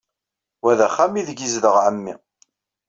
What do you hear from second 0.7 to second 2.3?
d axxam aydeg yezdeɣ ɛemmi.